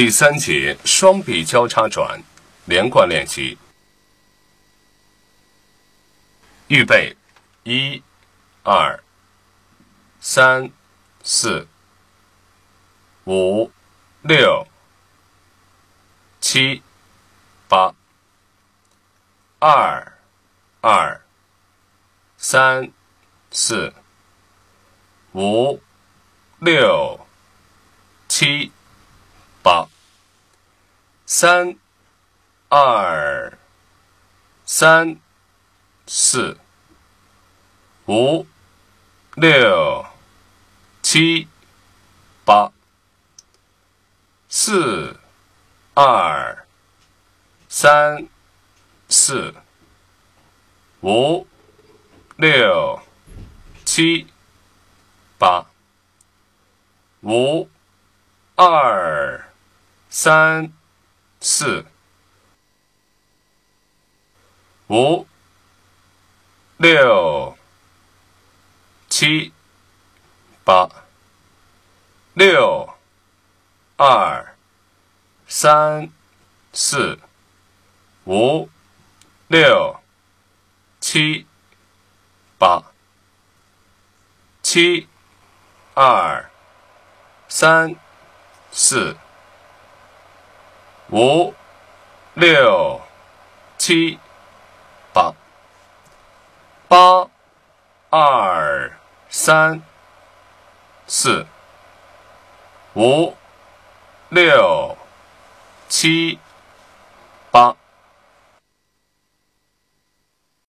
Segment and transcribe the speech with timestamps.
[0.00, 2.22] 第三节双臂交叉转，
[2.64, 3.58] 连贯练习。
[6.68, 7.14] 预备，
[7.64, 8.02] 一、
[8.62, 8.98] 二、
[10.18, 10.70] 三、
[11.22, 11.68] 四、
[13.26, 13.70] 五、
[14.22, 14.66] 六、
[16.40, 16.82] 七、
[17.68, 17.94] 八。
[19.58, 20.18] 二、
[20.80, 21.20] 二、
[22.38, 22.90] 三、
[23.50, 23.92] 四、
[25.34, 25.78] 五、
[26.58, 27.20] 六、
[28.28, 28.72] 七。
[31.32, 31.76] 三，
[32.70, 33.56] 二，
[34.66, 35.16] 三，
[36.04, 36.58] 四，
[38.08, 38.44] 五，
[39.36, 40.04] 六，
[41.02, 41.46] 七，
[42.44, 42.72] 八，
[44.48, 45.20] 四，
[45.94, 46.66] 二，
[47.68, 48.26] 三，
[49.08, 49.54] 四，
[51.00, 51.46] 五，
[52.38, 53.00] 六，
[53.84, 54.26] 七，
[55.38, 55.64] 八，
[57.22, 57.70] 五，
[58.56, 59.46] 二。
[60.12, 60.72] 三、
[61.42, 61.86] 四、
[64.88, 65.26] 五、
[66.76, 67.56] 六、
[69.08, 69.50] 七、
[70.64, 70.86] 八、
[72.34, 72.94] 六、
[73.96, 74.54] 二、
[75.46, 76.12] 三、
[76.74, 77.18] 四、
[78.26, 78.68] 五、
[79.48, 79.98] 六、
[81.00, 81.46] 七、
[82.58, 82.84] 八、
[84.62, 85.08] 七、
[85.94, 86.50] 二、
[87.48, 87.96] 三、
[88.70, 89.16] 四。
[91.12, 91.52] 五、
[92.34, 93.00] 六、
[93.76, 94.16] 七、
[95.12, 95.34] 八、
[96.86, 97.28] 八、
[98.10, 98.92] 二、
[99.28, 99.82] 三、
[101.08, 101.44] 四、
[102.94, 103.34] 五、
[104.28, 104.96] 六、
[105.88, 106.38] 七、
[107.50, 107.79] 八。